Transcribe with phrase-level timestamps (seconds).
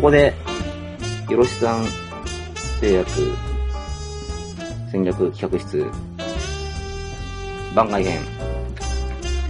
[0.00, 0.32] ここで、
[1.28, 1.84] よろしさん
[2.80, 3.10] 製薬
[4.90, 5.86] 戦略企画室
[7.74, 8.18] 番外編、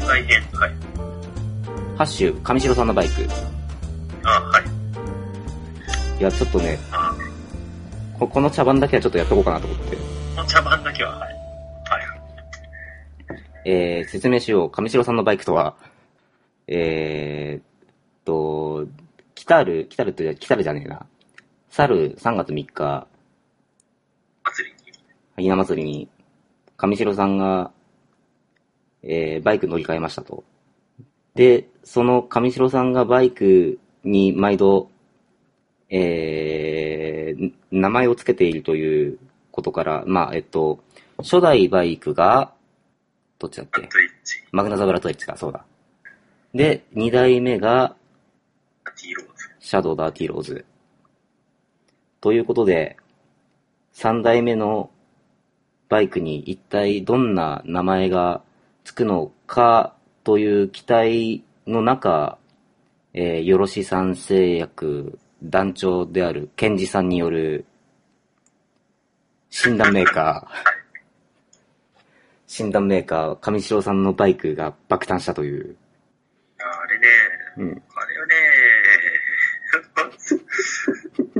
[0.01, 0.43] 大変。
[0.51, 0.71] はい。
[1.97, 3.29] ハッシュ、上白さんのバイク。
[4.25, 4.65] あ、はい。
[6.19, 7.15] いや、ちょっとね、あ、
[8.19, 9.95] ここの茶番だけはちょっとやっとこうかなと思って。
[9.95, 10.03] こ
[10.43, 11.31] の茶番だけは、はい。
[11.31, 11.41] はい。
[13.67, 14.71] えー、説明しよう。
[14.71, 15.77] 上白さんのバイクとは、
[16.67, 17.63] えーっ
[18.25, 18.89] と、
[19.41, 21.07] 来たる、来たるって、来たるじゃねえな。
[21.71, 23.07] 去る3月3日、
[24.45, 24.75] 祭り
[25.39, 25.43] に。
[25.45, 26.11] ひな祭りに、
[26.77, 27.73] 上白さんが、
[29.03, 30.45] えー、バイク乗り換えましたと。
[31.35, 34.91] で、その上白さんがバイクに毎度、
[35.89, 39.19] えー、名前を付けているという
[39.53, 40.85] ことから、まあ、えっと、
[41.17, 42.53] 初代バイクが、
[43.39, 43.89] どっちだっけ？
[44.53, 45.65] マグナザブラトエッジか、そうだ。
[46.53, 47.97] で、二代目が、
[48.85, 49.30] ティーローズ。
[49.71, 50.65] シャドウダーティーローズ。
[52.21, 52.97] ということで、
[53.93, 54.91] 三代目の
[55.89, 58.43] バイクに一体どんな名前が
[58.83, 62.37] つくのかという期待の中、
[63.15, 67.65] えー、よろしさん製薬団長であるケンジさんによる
[69.51, 70.53] 診断メーカー、
[72.49, 75.77] 診断メーカー、上白さんのバイクが爆誕したという。
[76.59, 77.07] あれね、
[77.59, 77.83] うん。
[77.95, 78.50] あれはね、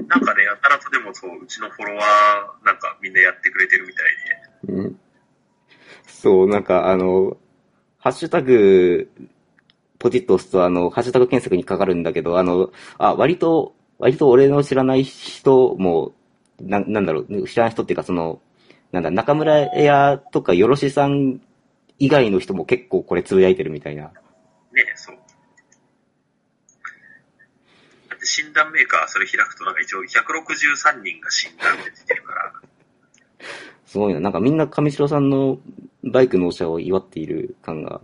[0.09, 4.03] なんかね、やたらとでもそう、うちのフォロワー、なんかみんなやってくれてるみた
[4.73, 5.01] いで、うん
[6.07, 7.37] そう、なんかあの、
[7.99, 9.11] ハッシュタグ、
[9.99, 16.13] ポチッと押すとあの、ハッシュタグ検索にかかるんだけど、あの、あ、割と、割と俺の知らない人も、
[16.61, 18.41] な、なんだろう、知らない人っていうかその、
[18.93, 21.41] なんだ、中村屋とかよろしさん
[21.99, 24.05] 以外の人も結構これつぶやいてるみたいな。
[24.05, 24.13] ね、
[24.97, 25.20] そう。
[28.23, 32.53] 診断メーカーそれ開くとなんか一応163人が診断で出てるから、
[33.87, 34.21] すごいな。
[34.21, 35.59] なんかみんな上白さんの
[36.05, 38.01] バイク納車を祝っている感が、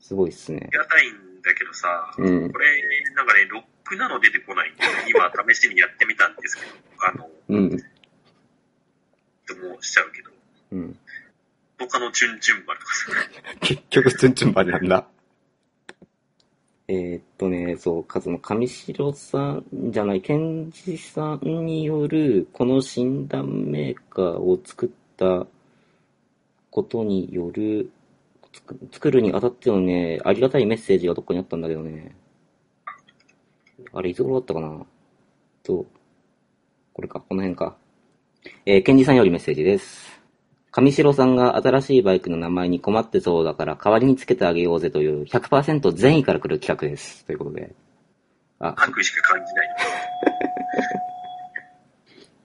[0.00, 0.70] すごいっすねあ。
[0.72, 2.58] りがたいんだけどさ、うんこ。
[2.58, 2.66] れ、
[3.14, 6.72] なんかね、ロックなの出てこないんで、今試しにやってみたんですけど、
[7.06, 7.78] あの、うん。
[9.46, 10.30] ともしちゃうけど、
[10.72, 10.98] うん。
[11.78, 13.12] 他のチュンチュン丸とかさ、
[13.60, 15.06] 結局、ツンツンバリなんだ。
[16.88, 25.46] えーっとね、そう、かその、上白さんじゃない、ケンジさんによる、この診断メーカーを作った
[26.70, 27.90] ことによる、
[28.92, 32.14] 作るにあたってのね、ありがたいメッセージがどっかにあったんだけどね。
[33.92, 34.86] あれ、いつ頃だったかな？
[35.64, 35.84] と、
[36.92, 37.76] これか、この辺か。
[38.64, 40.15] えー、ケンジさんよりメッセージです。
[40.76, 47.24] 上白さんが新しいバイクの名前に困ってそうだから代わりにつけてあげようぜという100%善意から来る企画です。
[47.24, 47.74] ということで。
[48.58, 49.68] あ、悪意しか感じない。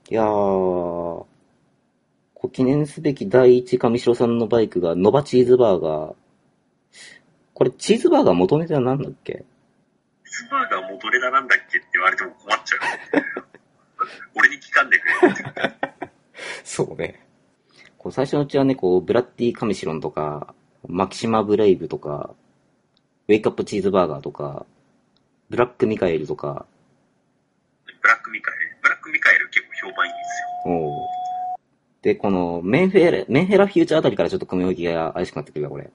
[0.11, 1.25] いやー、
[2.53, 6.15] 記念すべき第一上白さんのバイクがノバチーズバーガー。
[7.53, 9.43] これチーズバーガー元ネタは何だっけ？
[10.23, 12.79] スバーガー元ネタなんだっけって言われても困っちゃう。
[14.35, 16.09] 俺に聞かんでくれ。
[16.63, 17.30] そうね。
[18.01, 20.55] こう最初のうちはね、こう、ブラッディ・カミシロンとか、
[20.87, 22.33] マキシマ・ブレイブとか、
[23.27, 24.65] ウェイクアップ・チーズバーガーとか、
[25.51, 26.65] ブラック・ミカエルとか、
[27.85, 28.77] ブラックミカエル。
[28.81, 30.73] ブラックミカエル結構評判いいんですよ。
[30.73, 31.07] おう
[32.01, 35.91] で、この、メンフェラ、メンフェラフューチャーあたりからちょっと組み置きが怪しくなってくるわ、これ。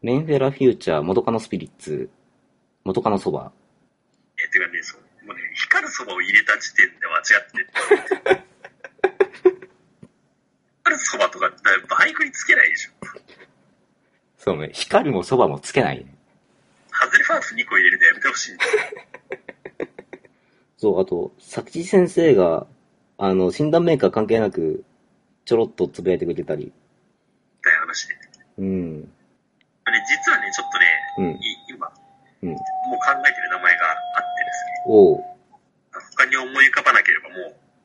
[0.00, 2.08] メンフェラフューチャー、元カノスピリッツ、
[2.84, 3.50] 元カノそば。
[4.38, 8.42] え、てかね、そう、もうね、光るそばを入れた時点で間違って
[10.92, 11.50] るそばとか、
[11.98, 12.90] バイクにつけないでしょ。
[14.38, 16.14] そうね、光もそばもつけないね。
[16.90, 18.70] ハズレファース2個入れるのやめてほしいんだよ。
[20.76, 22.66] そう、あと、作地先生が、
[23.18, 24.84] あの、診断メーカー関係なく、
[25.44, 26.66] ちょろっとつぶやいてくれたり。
[26.66, 28.14] って話で。
[28.58, 29.00] うん。
[29.00, 29.06] ね、
[30.08, 30.86] 実はね、ちょっとね、
[31.18, 31.40] うん。
[31.68, 31.92] 今、
[32.42, 32.48] うん。
[32.50, 35.24] もう考えてる名前があってですね、おう。
[36.16, 37.34] 他に思い浮かばなければも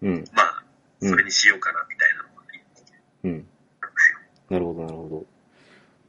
[0.01, 0.25] う、うん。
[0.33, 0.63] まあ、
[1.01, 1.86] それにしようかな、
[3.23, 3.47] うん。
[4.49, 5.25] なるほど、なるほど。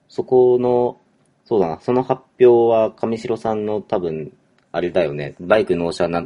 [0.09, 1.01] そこの、
[1.45, 4.33] そうだな、その発表は上白さんの多分、
[4.73, 6.23] あれだよね、バイク納車な、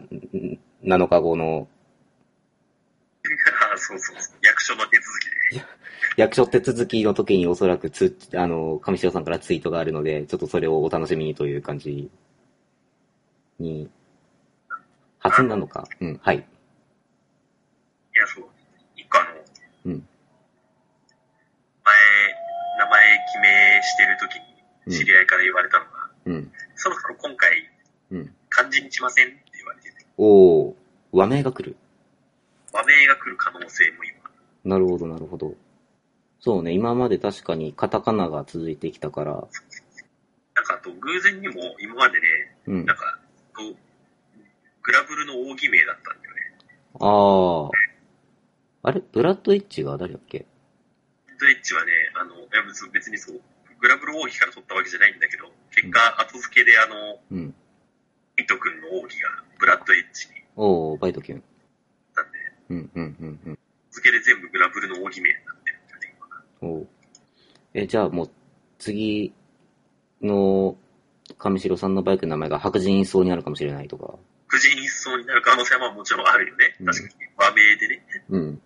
[0.82, 1.68] 7日後の
[3.72, 4.38] あ そうそうそう。
[4.42, 5.64] 役所の手続きで。
[6.16, 12.10] 役所手続きの時におそらくつ、あの、上白さんからツイートがあるので、ちょっとそれをお楽しみにという感じ
[13.58, 13.88] に、
[15.20, 15.86] 初なのか？
[16.00, 16.38] うん、はい。
[16.38, 16.40] い
[18.18, 18.44] や、そう。
[18.96, 19.30] 一個あの、
[19.86, 20.08] うん。
[21.84, 21.94] 前、
[22.78, 23.18] 名前
[23.82, 24.38] 決めしてる時
[24.86, 25.90] うんに、知り合いから言われたのが、
[26.26, 26.52] うん。
[26.76, 27.50] そろそろ今回、
[28.10, 28.34] うん。
[28.48, 30.06] 漢字にしませんって言われてて。
[30.16, 30.76] おお
[31.12, 31.76] 和名が来る。
[32.72, 34.30] 和名が来る可能性も今。
[34.64, 35.54] なるほど、なるほど。
[36.40, 39.32] そうね、今まで確かにカタカナが続いてきたから、
[40.54, 42.96] なんかあと偶然にも今までね、うんなん。
[42.96, 43.18] か、
[43.54, 43.76] こう、
[44.82, 46.40] グラブルの奥義名だったんだよね。
[47.00, 47.70] あ
[48.84, 48.88] あ。
[48.88, 49.02] あれ？
[49.12, 50.46] ブラッドエッジが誰だっけ？
[51.38, 53.40] ドエッジはね、あの、いや別別にそう、
[53.82, 57.54] グラブル王妃から取ったわけじゃないんだけど、結果、後付けであの、うん。
[58.38, 61.42] イト君の王妃がブラッドエッジにおおバイトキュン。
[62.14, 62.30] なって、
[62.70, 63.58] うん、うん、うん、うん。
[63.90, 66.16] 付けで全部グラブルの奥義名になってるんだよね、
[66.62, 66.68] 今。
[66.68, 66.88] おう
[67.74, 68.30] え、じゃあもう、
[68.78, 69.34] 次
[70.22, 70.76] の、
[71.38, 74.14] 上白さんのバイクの名前が白人一層になるかもしれないとか。
[74.46, 76.76] 婦人一層になる可能性はまあもちろんあるよね。
[76.78, 77.14] うん確かに。
[77.36, 78.06] 和名でね。
[78.30, 78.62] うん。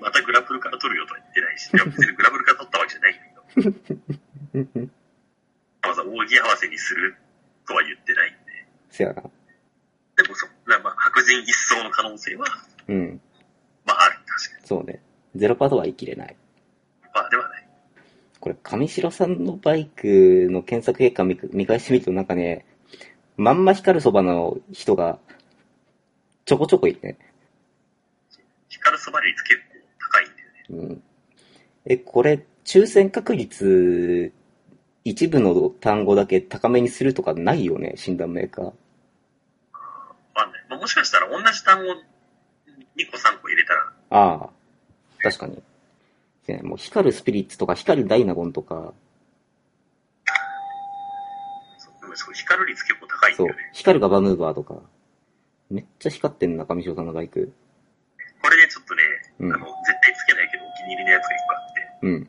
[0.00, 3.62] またグラブルから取るよとは言ってないし、いや別にグラブルから取ったわけじゃないわ
[5.82, 7.16] ざわざ扇合わせにする
[7.66, 8.38] とは言ってないんで。
[8.90, 9.22] せやな。
[9.22, 12.46] でもそ、まあ、白人一層の可能性は、
[12.88, 13.20] うん。
[13.84, 14.18] まあある。
[14.26, 14.66] 確かに。
[14.66, 15.00] そうね。
[15.34, 16.36] ゼロパートは言い切れない。
[17.14, 17.68] まあではない。
[18.40, 22.64] これ、上白さんのバイクの検索結果見見返してみるとなんかね、
[23.36, 25.18] まんま光るそばの人が、
[26.44, 27.18] ちょこちょこいるね。
[28.68, 29.74] 光るそば率結構
[30.12, 30.88] 高いんだよね。
[30.88, 31.02] うん。
[31.86, 34.32] え、これ、抽選確率、
[35.04, 38.72] 一部の単語だけ高めにするとかないよね、診断メーカー。
[40.68, 41.96] まあ、もしかしたら同じ単語2
[43.10, 44.50] 個3個入れたら、ああ、
[45.22, 45.62] 確かに。
[46.46, 48.92] ねもう光るスピリッツとか光るダイナゴンとか、
[52.32, 54.76] 光る率結構高いんだそうよね。、光るガバムーバーとか、
[55.70, 57.52] めっちゃ光ってんな、上白さんのバイク。
[58.42, 59.02] これでちょっとね、
[59.40, 62.28] うんあの、絶対つけないけどお気に入りのやつが一個あって、うん。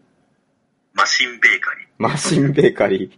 [0.96, 1.88] マシンベーカリー。
[1.98, 3.12] マシンベーカリー。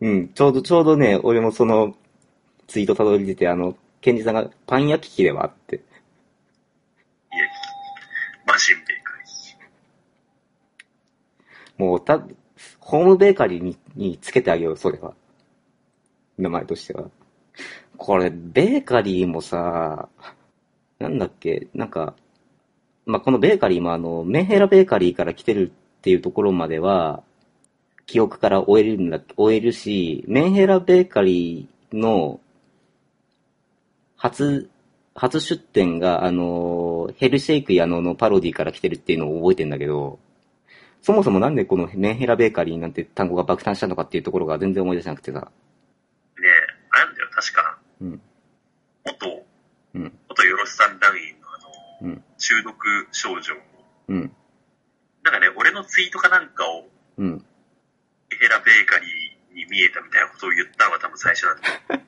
[0.00, 1.94] うん、ちょうど、ちょうどね、俺もその、
[2.66, 5.76] ツイートたどり出て、あの、ケンジさんがパン焼き器ではって。
[5.76, 5.84] いや、
[8.46, 11.84] マシンベーカリー。
[11.84, 12.26] もう、た、
[12.80, 15.12] ホームベーカリーに、につけてあげよう、それは。
[16.38, 17.10] 名前としては。
[17.98, 20.08] これ、ベーカリーもさ、
[20.98, 22.14] なんだっけ、なんか、
[23.08, 27.22] まあ、このベーカリーもあの、メンヘラベーカリーから来てるっていうところまでは、
[28.04, 32.38] 記憶から終えるんだ、終えるし、メンヘラベーカリーの、
[34.16, 34.68] 初、
[35.14, 40.18] 初出店が、あの、ヘルシェイクやののパロディから来てるっていうのを覚えてんだけど、
[41.00, 45.38] そもそもなんでこのメンヘラベーカリーなんて単語が爆誕したのかっていうところが全然思い出せなくてさ。
[45.38, 45.46] ね
[46.90, 48.20] あれなんだよ、確か、うん。
[49.06, 49.46] 元、
[49.94, 50.12] うん。
[50.28, 51.37] 元ヨロスさん団員のあの、うん。
[52.38, 52.74] 中毒
[53.12, 53.54] 症状。
[54.08, 54.32] うん。
[55.24, 57.44] なんかね、俺のツイートかなんかを、うん。
[58.30, 61.80] ヘラベーカリーに見えたみたいなことを言ったのが多分最初なんだよ。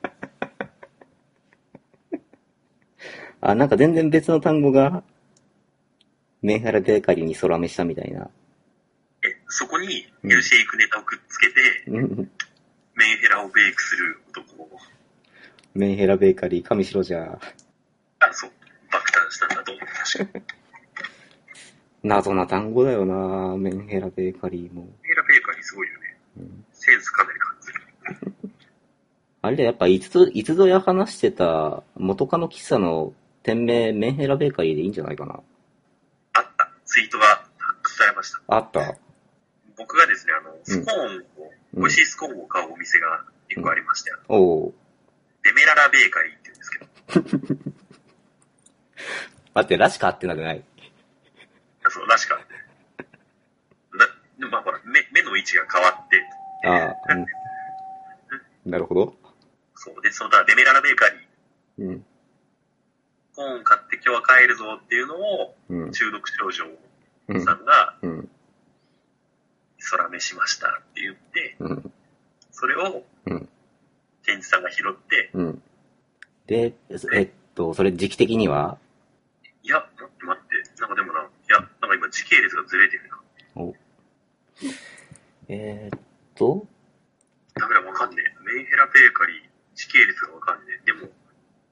[3.41, 5.03] あ、なんか全然別の単語が、
[6.41, 8.29] メンヘラベーカリーに空目したみたいな。
[9.23, 12.31] え、そこに、ヘルシェイクネタをくっつけて、うん。
[12.95, 14.69] メンヘラをベイクする男を、
[15.73, 17.39] メンヘラベーカリー、上白じゃ、
[18.19, 18.51] あ、そう、
[18.91, 20.00] 爆誕したんだと思う、確かに。
[22.03, 24.81] 謎な単語だよなメンヘラベーカリーも。
[24.81, 26.17] メンヘラベーカリーすごいよね。
[26.37, 28.51] うんセンスかなり感じる。
[29.43, 33.13] あれだ、やっぱいつぞ、いつぞや話してた元カノ喫茶の
[33.43, 35.39] 店名、メンヘラベーカリーでいいんじゃないかな。
[36.33, 36.71] あった。
[36.85, 37.25] ツイートが
[37.57, 38.41] 発掘されました。
[38.47, 38.95] あった？
[39.77, 41.25] 僕がですね、あの、スコーンを、うん
[41.73, 44.73] 美味しいスコーンを買うお店が一個ありまして、おう
[45.43, 47.71] デメララベーカリーって言うんですけど、
[49.53, 50.63] 待って、らしかってなくない
[51.89, 52.39] そう、確か。
[54.39, 56.23] な、まあほら、目、目の位置が変わって、
[56.63, 57.15] ああ、う
[58.67, 58.71] ん。
[58.71, 59.15] なるほど。
[59.75, 62.05] そう、で、その、だデメララベーカリー、うん。
[63.33, 65.91] スコーン買って今日は帰るぞっていうのを、うん。
[65.91, 66.65] 中毒症状
[67.27, 67.53] うんさ。
[67.53, 68.29] んが、うん。
[69.89, 71.91] 空目しましたって言って、うん。
[72.51, 73.49] それを、うん。
[74.23, 75.63] ケンジさんが拾って、うん。
[76.45, 76.73] で、
[77.13, 78.77] えっと、それ時期的には
[79.63, 83.19] いや、待って待って、なんかでもな、いや、なんか今時系列がずれてるな。
[83.61, 83.75] お
[85.49, 85.99] えーっ
[86.35, 86.65] と、
[87.55, 88.55] ダメだ、わかんねえ。
[88.55, 89.35] メンヘラベーカリー、
[89.75, 90.85] 時系列がわかんねえ。
[90.85, 91.09] でも、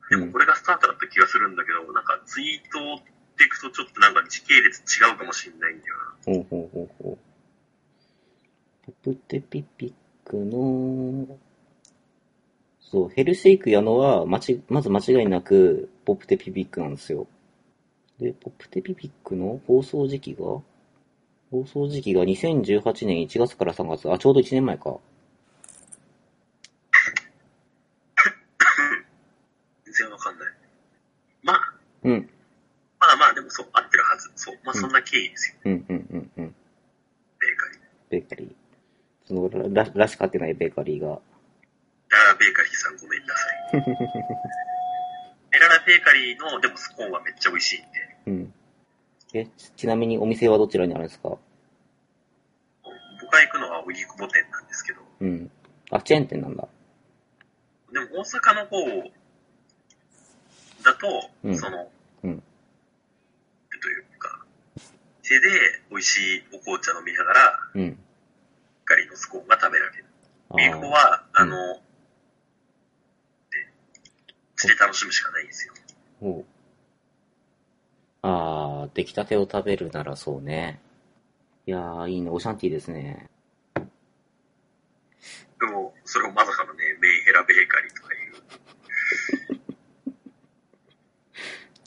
[0.09, 3.05] でもこれがスタートだった気がするんだけど、なんかツイートっ
[3.37, 5.95] ていくとちょっとなんか時系列違うかもしんないんだよ
[6.27, 6.33] な。
[6.33, 7.17] ほうほうほうほう。
[8.85, 9.93] ポプテピピッ
[10.29, 11.37] クの、
[12.81, 17.27] そう、ヘルシェイクやのは、まち、まず間違いなく、ポプテピピックなんですよ。
[18.19, 20.61] で、ポップテピピックの放送時期が？
[21.51, 24.11] 放送時期が2018年1月から3月。
[24.11, 24.97] あ、ちょうど1年前か。
[29.85, 30.47] 全然わかんない。
[31.43, 31.73] まあ。
[32.03, 32.29] うん。
[32.99, 34.31] まあまあ、でもそう、合ってるはず。
[34.35, 34.59] そう。
[34.63, 35.55] まあ、そんな経緯ですよ。
[35.65, 36.55] うん、うん、うんうん。
[37.39, 37.79] ベーカリー。
[38.09, 38.51] ベーカリー。
[39.25, 41.13] そのら、らしかってないベーカリーが。
[41.13, 41.19] ああ、
[42.35, 43.41] ベーカリーさんごめんなさ
[43.77, 43.95] い。
[45.89, 47.87] ベーカリーの、でもスコーンはめっちゃ美味しいんで、
[48.27, 48.53] うん。
[49.33, 51.29] え、ちちなみにお店はどちらにあるんですか？
[51.29, 51.41] 僕
[53.31, 55.51] が行くのは荻窪店なんですけど、うん。
[55.89, 56.67] あ、チェーン店なんだ。
[57.91, 58.77] でも大阪の方
[60.83, 61.89] だと、うんその、
[62.23, 62.43] うん
[63.81, 64.45] というか、
[65.23, 65.47] 店で
[65.89, 67.81] 美味しいお紅茶飲みながら、うん。
[67.89, 67.95] ベー
[68.85, 70.05] カリーのスコーンが食べられる。
[70.51, 71.81] あビーフは、あうんの、で、
[74.55, 75.73] 口で楽しむしかないんですよ。
[76.21, 76.45] おう
[78.21, 80.81] あー、出来たてを食べるならそうね。
[81.65, 82.29] いやー、いいね。
[82.29, 83.29] オシャンティーですね。
[85.59, 88.33] でも、それをまさかのね、メンヘラベーカリーとかいう。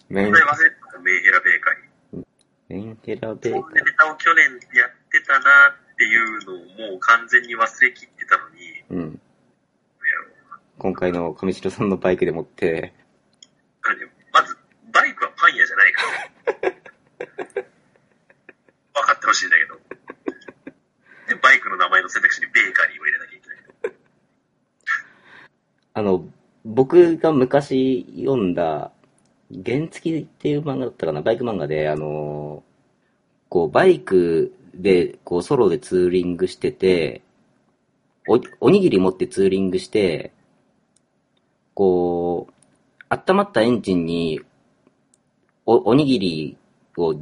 [0.09, 2.27] メンこれ忘れてたメンヘラベーカリー。
[2.69, 8.95] メンヘラベーそカんなネタを去年やってたなっていうのをもう完全に忘れきってたのに、リー。
[8.95, 9.21] うん。
[10.79, 12.93] 今回の上白さんのバイクでもって、
[13.83, 14.57] あでもまず、
[14.93, 16.13] バイクはパン屋じゃないから。
[18.95, 19.79] 分かってほしいんだけど。
[21.29, 23.97] で、バイクの名前の選択肢にベーカリーを入れなきゃいけない。
[25.95, 26.29] あの、
[26.65, 28.93] 僕が昔読んだ、
[29.65, 32.65] 原付っていう漫画だったかな、バイク漫画で、あの、
[33.49, 37.23] こう、バイクで、こう、ソロでツーリングしてて、
[38.27, 40.33] お、おにぎり持ってツーリングして、
[41.75, 42.53] こう、
[43.11, 44.41] 温まったエンジンに、
[45.67, 46.57] お、おにぎり
[46.97, 47.15] を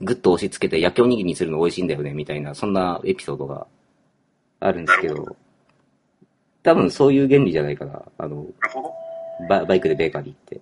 [0.00, 3.66] グッと押し付けて焼きおにぎりにするの美味しいんだよね、みたいな、そんなエピソードが
[4.60, 5.36] あるんですけなるほど、
[6.64, 8.02] 多分そういう原理じゃないかな。
[8.18, 8.46] あの。
[9.48, 10.54] ババイクでベーカリーって。
[10.54, 10.60] よ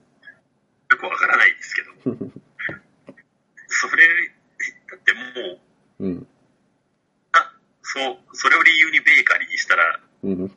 [0.99, 1.91] くわからないですけど。
[3.69, 4.03] それ、
[4.91, 5.21] だっても
[6.01, 6.27] う、うん。
[7.33, 10.57] あ、そう、それを理由にベーカリーにしたら、うん。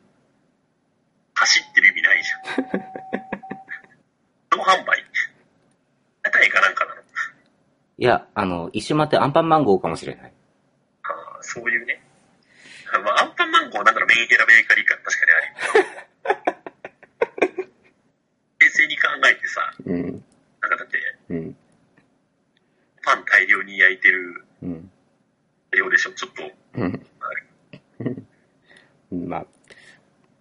[1.34, 2.80] 走ってる意味ないじゃん。
[4.50, 5.05] 同販売
[7.98, 10.32] いや、あの、一瞬待ってアンパンマンゴーかもしれない。
[11.02, 12.02] ああ、そういうね。
[12.92, 16.56] あまあ、アンパンマンゴーなんだろう、メンヘラベーカリー感確かにある。
[18.60, 20.02] 冷静に考えてさ、うん。
[20.02, 20.20] なん
[20.70, 20.98] かだって、
[21.30, 21.56] うん。
[23.04, 24.90] パン大量に焼いてるうん。
[25.70, 26.52] 量でしょ、ちょっと。
[26.74, 27.06] うん。
[29.28, 29.46] まあ、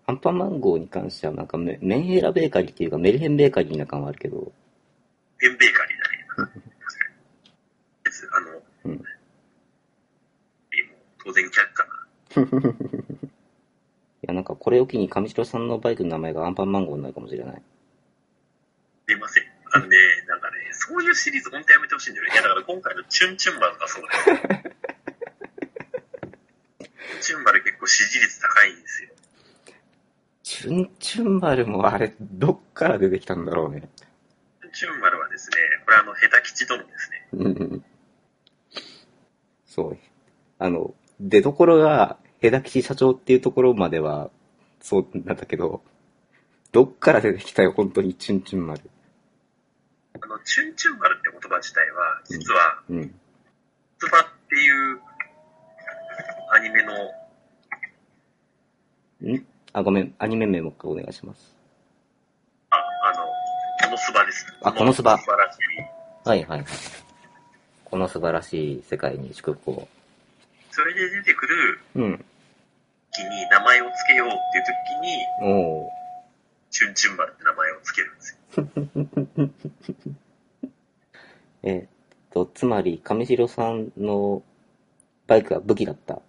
[0.08, 4.52] アンパンマンゴーに関してはなんかメメンヘラベーカリーっていうかメルヘンベーカリーな感はあるけど、
[5.38, 5.98] ペンベーカリー
[6.38, 6.62] だね。
[8.04, 9.06] 別あの、うんもう
[11.24, 12.44] 当然却下な。
[12.44, 12.45] い
[14.28, 17.62] やなんかこれを機に上白さんのバイクの名前がアンパンマンゴーになるかもしれない。
[19.08, 19.44] すいません。
[19.72, 19.98] あのね、
[20.28, 22.34] なんかね、そういうシリーズ本当やめてほしいんだよね。
[22.34, 24.40] いや、だから今回のチュンチュンマルがそうだよ。
[27.22, 29.10] チュンマル結構支持率高いんですよ。
[30.44, 33.90] チュンチュン丸もあれ、どっから出てきたんだろうね。
[34.74, 37.28] チュンマルはですね、これあの、ヘタ吉殿ですね。
[37.34, 37.84] うん
[39.68, 39.98] そう。
[40.58, 44.30] あの、出所が、枝吉社長っていうところまでは、
[44.82, 45.82] そうなんだけど、
[46.72, 48.82] どっから出てきたよ、本当に、チュンチュン丸。
[50.22, 53.20] あの、チュンチュンマルって言葉自体は、実は、うん。
[54.00, 55.02] ツバっていう
[56.54, 56.94] アニメの、
[59.34, 59.46] ん？
[59.74, 61.56] あ、ごめん、アニメ名もお願いします。
[62.70, 63.26] あ、あの、
[63.84, 64.46] このスバです。
[64.62, 65.60] あこのスバ素晴らしい。
[66.30, 66.68] はいはいはい。
[67.84, 69.88] この素晴らしい世界に祝福を。
[70.72, 72.26] それで出てくるうん。
[73.16, 75.92] 時に名前を付けようっていう時に、おー。
[76.70, 78.40] チュンチュンマルって名前を付けるんですよ。
[81.64, 81.88] えーっ
[82.32, 84.44] と、つまり、上白さんの
[85.28, 86.22] バイクが武器だった。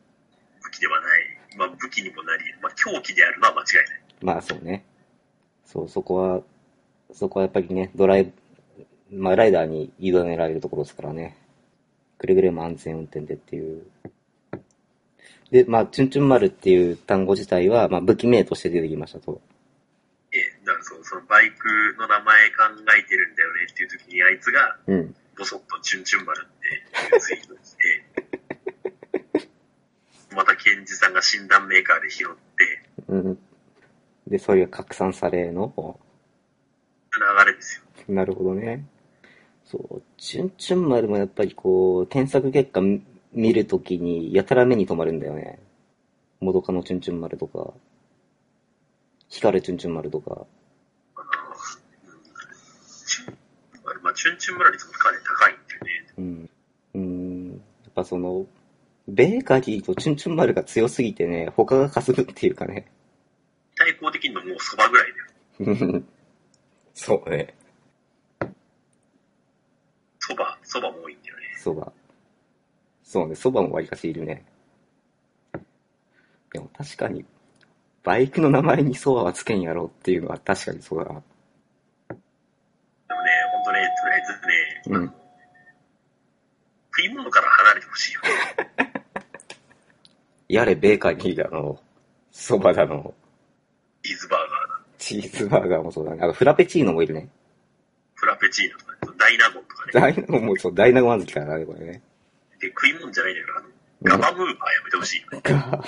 [0.62, 1.22] 武器ではない。
[1.56, 4.02] まあ武器にもなり、まあ凶器であるのは間違いない。
[4.22, 4.84] まあそうね。
[5.64, 6.42] そう、そこは、
[7.12, 8.32] そこはやっぱりね、ドライブ、
[9.10, 11.36] まあライダーに委ねられるところですからね。
[12.18, 13.84] くれぐれも安全運転でっていう。
[15.50, 19.40] で、まあ、チュンチュン丸っていう単語自体は、まあ武器名として出てきましたと。
[20.32, 22.54] ええ、だからそう、そのバイクの名前考
[22.98, 25.14] えてるんだよねっていう時にあいつが、うん。
[25.38, 27.76] ボソッとチュンチュンマルってツイートをし
[29.36, 29.46] て、
[30.34, 33.38] またケンジさんが診断メーカーで拾って、うん。
[34.26, 36.00] で、それが拡散されの、
[37.12, 38.14] 流れですよ。
[38.14, 38.84] なるほどね。
[39.64, 42.80] そう、チュンチュン丸もやっぱりこう、検索結果
[43.36, 45.58] 見見るときに、やたら目に留まるんだよね。
[46.40, 47.74] もどかのチュンチュン丸とか、
[49.28, 50.46] 光るチュンチュン丸とか。
[51.16, 51.24] あの、
[54.10, 56.06] うんチュンチュン村にちょっとかなり高いんだよね。
[56.18, 56.50] うん。
[56.94, 57.50] うん。
[57.50, 58.46] やっぱその、
[59.06, 62.90] ベーカリーとチュンチュン丸が強すぎてね、他が霞むっていうかね。
[63.76, 65.12] 対抗的にももう蕎麦ぐらい
[65.86, 66.02] だよ。
[66.94, 67.54] そうね。
[70.18, 71.42] 蕎麦、蕎麦も多いんだよね。
[71.58, 71.92] そば。
[73.06, 74.44] そうね、そばもわりかしいるね。
[76.52, 77.24] でも確かに、
[78.02, 81.12] バイクの名前にそばはつけんやろっていうのは確かにそうだな。
[81.12, 81.22] でも
[83.22, 84.22] ね、ほんとね、とりあえ
[84.84, 85.14] ずね、うん。
[86.96, 88.20] 食い物から離れてほしいよ。
[90.48, 91.80] やれベーカリーだの、
[92.32, 93.14] そばだの、
[94.02, 94.56] チーズバーガーだ。
[94.98, 96.18] チーズバーガーもそうだね。
[96.22, 97.28] あの、フラペチーノもいるね。
[98.14, 99.92] フラペチーノとか、ね、ダイナゴンとかね。
[99.92, 102.02] ダイナゴもそう、ダイナゴマズキからね、これね。
[102.60, 103.68] で、食い物じゃないんだけど、あの、
[104.02, 105.40] ガバムーバーやめてほしいよね。
[105.42, 105.82] ガ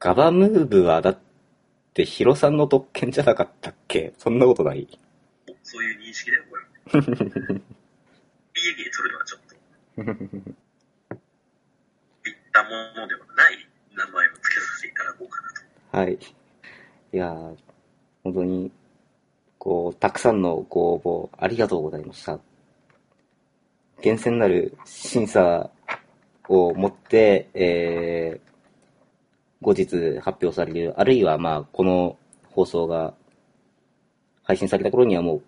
[0.00, 1.18] ガバムーブはだっ
[1.94, 4.14] てヒロさんの特権じゃなかったっけ？
[4.18, 4.86] そんなことない？
[5.62, 6.62] そういう認識だよ、これ。
[8.54, 9.54] 家芸取るのはちょっと、
[12.30, 15.48] いったものではない名前を付けさせていただこうかな
[15.92, 15.98] と。
[15.98, 16.14] はい。
[16.14, 17.56] いやー、
[18.24, 18.72] 本当に、
[19.58, 22.38] こう、たくさんのご応募ありがとうございました。
[24.00, 25.70] 厳選なる審査
[26.48, 28.48] をもって、えー、
[29.60, 32.16] 後日発表される、あるいはまあ、この
[32.50, 33.14] 放送が
[34.44, 35.42] 配信された頃にはもう、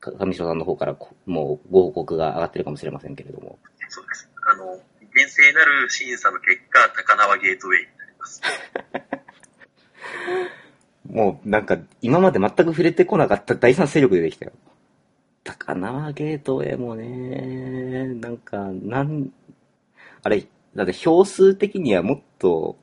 [0.00, 3.58] か上白さんの方からこもうご報告が上がってるかもしれませんけれども。
[3.88, 4.30] そうです。
[4.50, 4.80] あの、
[5.14, 8.42] 厳正なる審査の結果、高輪ゲートウェイになります。
[11.10, 14.52] もうなんか今まで全く触れてこなかった第三勢力出てきたよ。
[15.44, 19.32] 高輪ゲートウェイもね、なんか、なん、
[20.22, 22.76] あれ、だって票数的にはもっと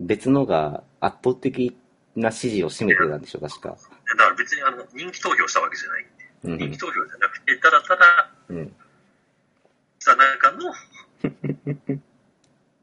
[0.00, 1.76] 別のが圧倒的
[2.16, 3.70] な支持を占めてたんでしょ、確か。
[3.70, 6.06] だから別にあの、人気投票したわけじゃない。
[6.44, 8.76] うん人気投票じゃなくて、ただただ、うん。
[9.98, 10.72] さなかの、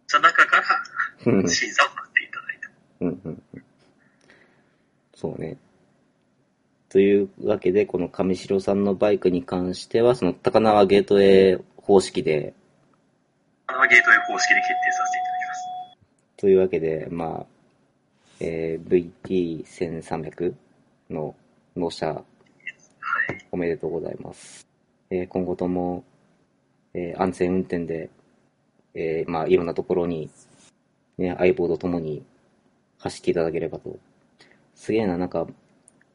[0.07, 0.83] さなかか
[1.25, 2.69] うんら審査をさせていただいた。
[3.01, 3.43] うん
[5.13, 5.57] そうね。
[6.91, 12.53] というわけで、この上白さんのバイクに関しては、その高輪ゲートウェイ方式で、
[13.65, 16.37] 高輪ゲートウェイ方式で決定させていただきます。
[16.37, 17.45] というわけで、まあ、
[18.41, 20.53] えー VT1300
[21.09, 21.33] の
[21.77, 22.25] 納車はい。
[23.51, 24.67] おめでとうございます。
[25.09, 26.03] えー今後とも、
[26.93, 28.09] えー安全運転で、
[28.95, 30.29] えーまあ、いろんなところに、
[31.17, 32.25] ね、相棒と共に
[32.97, 33.97] 走っていただければと。
[34.75, 35.47] すげえな、なんか、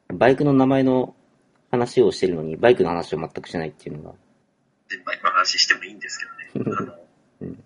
[0.08, 1.14] バイクの名前の
[1.70, 4.14] 話をしてるのに、バイクの話を全くしないっていうのが、
[4.88, 6.18] で、バイクの話してもいいんです
[6.52, 6.76] けどね。
[6.78, 6.94] あの、
[7.42, 7.64] うん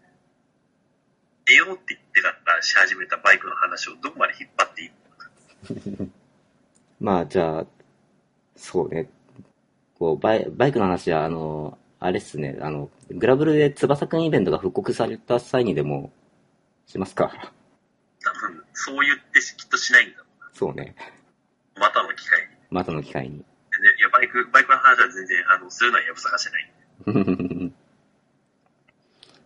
[1.50, 4.90] 出ようって言ってからし始めたバイクの話をどこまで引っ張っていい
[5.96, 6.11] のか。
[7.00, 7.66] まあ、じゃあ、
[8.55, 9.11] そうね。
[9.98, 16.12] こう、バイバイクの話は、あの、あれっすね、あの、グラブルで翼くんイベントが復刻された際にでも、
[16.87, 17.53] しますか。
[18.22, 20.94] 多分、そう言ってきっとしないんだろそうね。
[21.81, 21.83] う。
[21.83, 22.47] またの機会に。
[22.71, 23.37] またの機会に。
[23.38, 23.43] い
[24.03, 27.73] や、バイク、バイクの話は全然、あの、するのはやぶさかしてない。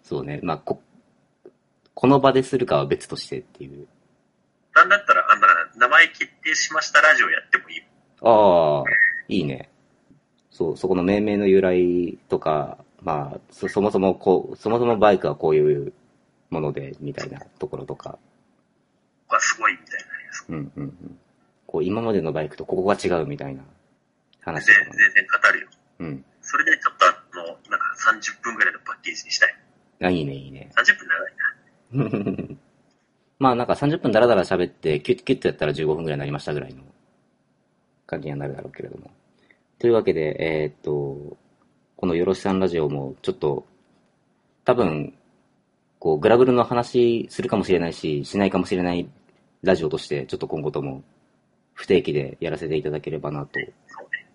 [0.03, 0.41] そうね。
[0.43, 0.83] まあ、こ、
[1.95, 3.87] この場でするかは別としてっていう。
[4.75, 7.83] なんだったら、あんな、名前決定しましたラジオやってもいい。
[8.23, 8.85] ああ、
[9.29, 9.71] いいね。
[10.51, 15.93] そう、そこの命名の由来とか、まあ、そそもそもこう、そもそもバイクはこういう
[16.51, 18.19] もので、みたいなところとか。
[19.31, 20.81] がすごいみたいにな。
[20.81, 21.19] うんうんうん。
[21.75, 23.65] こう、今までのバイクとここが違うみたいな
[24.43, 24.93] 話と全然。
[24.93, 25.69] 全然語るよ。
[25.99, 26.25] うん。
[26.41, 29.55] それでちょっとあの、なんか30分ぐらいのパッケージにしたい。
[30.05, 30.71] あ、いいね、いいね。
[30.77, 31.09] 30分
[31.99, 32.57] 長いな。
[33.41, 36.85] まあなんか30分ダラダラ喋って、キュッキュッとやったら15分ぐらいになりましたぐらいの
[38.07, 39.11] 感じにはなるだろうけれども。
[39.81, 41.37] というわけで、えーっと、
[41.97, 43.67] このよろしさんラジオもちょっと、
[44.65, 45.13] 多分、
[45.99, 49.11] こう、グラブルの話するかもしれないし、しないかもしれない
[49.65, 51.03] ラジオとして、ちょっと今後とも
[51.75, 53.59] 不定期でやらせていただければなと。
[53.87, 54.27] そうね。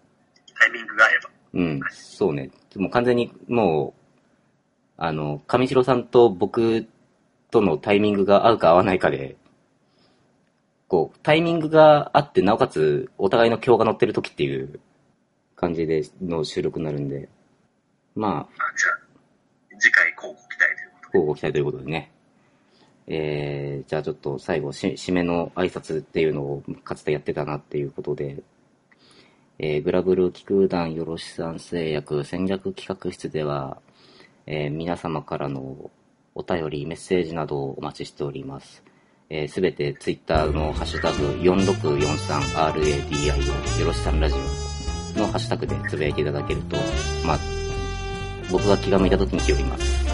[0.59, 1.29] タイミングが合えば。
[1.53, 2.51] うん、そうね。
[2.75, 3.99] もう完全にもう、
[4.97, 6.87] あの、上白さんと僕
[7.51, 9.37] とのタイミングが合うか合わないかで、
[10.87, 14.79] こう、タイミングがあって、なおかつ、お互いの今日が乗ってる時っていう
[15.55, 17.29] 感じでの収録になるんで、
[18.15, 18.47] まあ、あ
[18.77, 18.89] じゃ
[19.77, 21.17] あ、次回交互期待ということで。
[21.17, 22.11] 交互期待ということでね。
[23.09, 28.41] えー、じゃあちょっと最後し、締めの挨拶っていうのをかつてやってたなっていうことで、
[29.57, 33.81] えー、グラブル気空団よろしさん製薬戦略企画室では、
[34.45, 35.91] えー皆様からの
[36.35, 38.83] お便り、メッセージなどをお待ちしております。
[39.29, 44.39] えすべてツイッターのハッシュタグ 4643RADIO よろしさんラジオ
[45.19, 46.75] のハッシュタグでつぶやいていただけると、
[47.25, 47.39] まあ、
[48.51, 50.08] 僕が気が向いた時に拾います。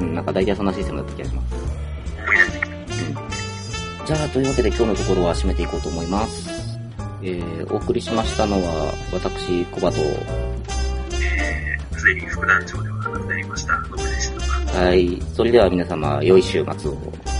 [0.00, 1.54] うん、なんか大体そんなシステムだった気がします。
[1.54, 4.06] 思い出してきた。
[4.06, 6.78] じゃあ、というわけで今日のところは締めていこうと思います。
[7.22, 14.78] えー、お送りしましたのは、私、コバと、えー、すでに副団長ではなくなりました、ノブでした。
[14.78, 17.33] はい、それでは皆様、良い週末を。